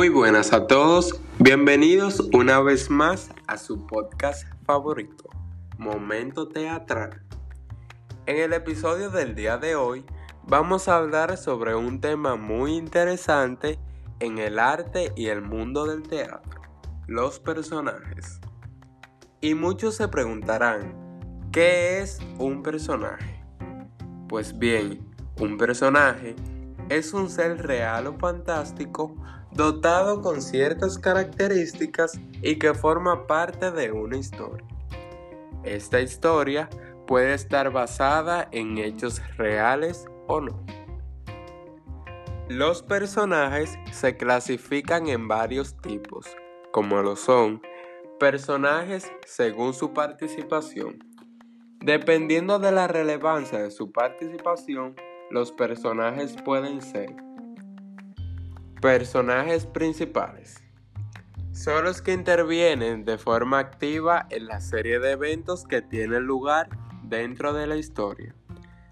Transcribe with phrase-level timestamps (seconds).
[0.00, 5.28] Muy buenas a todos, bienvenidos una vez más a su podcast favorito,
[5.76, 7.22] Momento Teatral.
[8.24, 10.06] En el episodio del día de hoy
[10.42, 13.78] vamos a hablar sobre un tema muy interesante
[14.20, 16.62] en el arte y el mundo del teatro,
[17.06, 18.40] los personajes.
[19.42, 20.94] Y muchos se preguntarán,
[21.52, 23.44] ¿qué es un personaje?
[24.30, 25.06] Pues bien,
[25.38, 26.36] un personaje
[26.90, 29.14] es un ser real o fantástico
[29.52, 34.66] dotado con ciertas características y que forma parte de una historia.
[35.62, 36.68] Esta historia
[37.06, 40.64] puede estar basada en hechos reales o no.
[42.48, 46.26] Los personajes se clasifican en varios tipos,
[46.72, 47.62] como lo son
[48.18, 50.98] personajes según su participación.
[51.80, 54.96] Dependiendo de la relevancia de su participación,
[55.30, 57.14] los personajes pueden ser
[58.80, 60.56] Personajes principales.
[61.52, 66.70] Son los que intervienen de forma activa en la serie de eventos que tienen lugar
[67.02, 68.34] dentro de la historia.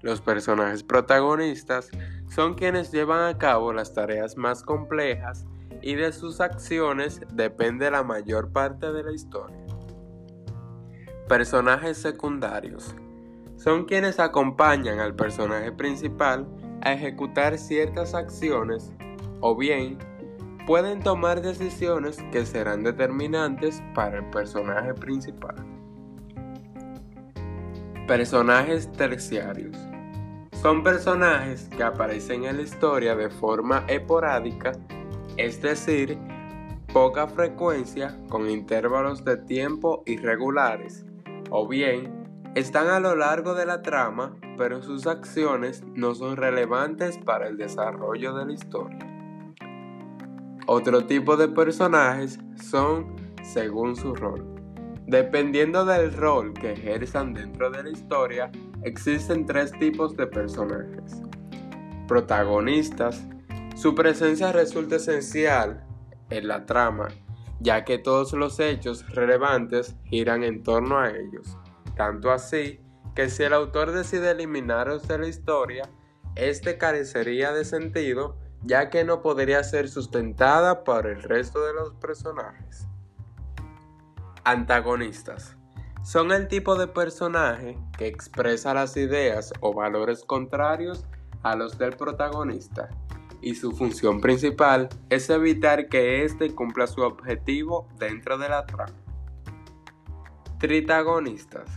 [0.00, 1.90] Los personajes protagonistas
[2.28, 5.44] son quienes llevan a cabo las tareas más complejas
[5.82, 9.66] y de sus acciones depende la mayor parte de la historia.
[11.28, 12.94] Personajes secundarios.
[13.56, 16.46] Son quienes acompañan al personaje principal
[16.82, 18.92] a ejecutar ciertas acciones
[19.40, 19.98] o bien
[20.66, 25.54] pueden tomar decisiones que serán determinantes para el personaje principal.
[28.06, 29.76] Personajes terciarios.
[30.60, 34.72] Son personajes que aparecen en la historia de forma esporádica,
[35.36, 36.18] es decir,
[36.92, 41.04] poca frecuencia con intervalos de tiempo irregulares,
[41.50, 42.23] o bien
[42.54, 47.56] están a lo largo de la trama, pero sus acciones no son relevantes para el
[47.56, 48.98] desarrollo de la historia.
[50.66, 54.46] Otro tipo de personajes son según su rol.
[55.06, 58.50] Dependiendo del rol que ejerzan dentro de la historia,
[58.82, 61.20] existen tres tipos de personajes.
[62.06, 63.26] Protagonistas.
[63.74, 65.84] Su presencia resulta esencial
[66.30, 67.08] en la trama,
[67.58, 71.58] ya que todos los hechos relevantes giran en torno a ellos.
[71.96, 72.80] Tanto así
[73.14, 75.88] que si el autor decide eliminarlos de la historia,
[76.34, 81.94] este carecería de sentido ya que no podría ser sustentada por el resto de los
[81.94, 82.86] personajes.
[84.42, 85.56] Antagonistas.
[86.02, 91.04] Son el tipo de personaje que expresa las ideas o valores contrarios
[91.42, 92.88] a los del protagonista,
[93.40, 99.03] y su función principal es evitar que éste cumpla su objetivo dentro de la trama.
[100.58, 101.70] Tritagonistas.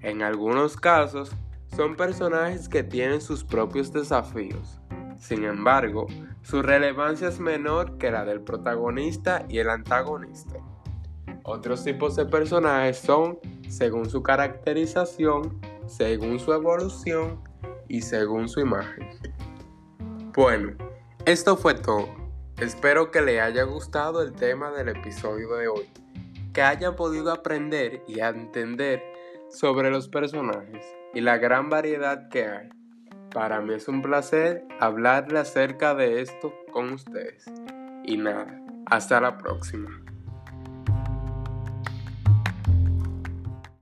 [0.00, 1.32] En algunos casos,
[1.76, 4.80] son personajes que tienen sus propios desafíos,
[5.22, 6.08] sin embargo,
[6.42, 10.56] su relevancia es menor que la del protagonista y el antagonista.
[11.44, 13.38] Otros tipos de personajes son
[13.68, 17.40] según su caracterización, según su evolución
[17.86, 19.10] y según su imagen.
[20.34, 20.72] Bueno,
[21.24, 22.08] esto fue todo.
[22.58, 25.88] Espero que le haya gustado el tema del episodio de hoy,
[26.52, 29.02] que hayan podido aprender y entender
[29.48, 32.68] sobre los personajes y la gran variedad que hay.
[33.32, 37.46] Para mí es un placer hablarle acerca de esto con ustedes.
[38.04, 40.02] Y nada, hasta la próxima.